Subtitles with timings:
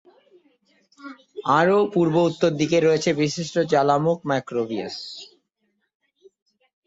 [1.59, 4.95] আরও পূর্ব-উত্তরপূর্ব দিকে রয়েছে বিশিষ্ট জ্বালামুখ ম্যাক্রোবিয়াস।